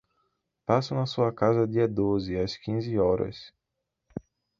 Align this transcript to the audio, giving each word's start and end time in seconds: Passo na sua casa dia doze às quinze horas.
Passo 0.65 0.95
na 0.95 1.05
sua 1.05 1.31
casa 1.31 1.67
dia 1.67 1.87
doze 1.87 2.35
às 2.35 2.57
quinze 2.57 2.97
horas. 2.97 3.53